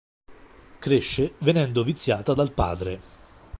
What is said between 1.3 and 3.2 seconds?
venendo viziata dal padre.